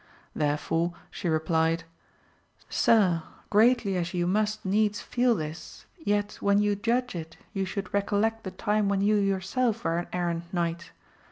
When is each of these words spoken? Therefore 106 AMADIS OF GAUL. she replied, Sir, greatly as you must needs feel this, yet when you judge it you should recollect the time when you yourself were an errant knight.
Therefore 0.35 0.93
106 1.13 1.25
AMADIS 1.25 1.35
OF 1.35 1.45
GAUL. 1.45 1.61
she 1.61 1.61
replied, 1.69 1.83
Sir, 2.69 3.23
greatly 3.51 3.95
as 3.97 4.15
you 4.15 4.25
must 4.25 4.65
needs 4.65 4.99
feel 4.99 5.35
this, 5.35 5.85
yet 5.99 6.39
when 6.41 6.57
you 6.57 6.75
judge 6.75 7.13
it 7.13 7.37
you 7.53 7.65
should 7.65 7.93
recollect 7.93 8.43
the 8.43 8.49
time 8.49 8.89
when 8.89 9.01
you 9.01 9.17
yourself 9.17 9.83
were 9.83 9.99
an 9.99 10.07
errant 10.11 10.51
knight. 10.51 10.91